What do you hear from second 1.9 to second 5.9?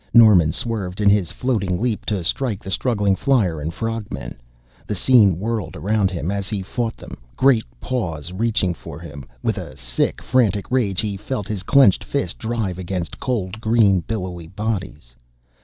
to strike the struggling flier and frog men. The scene whirled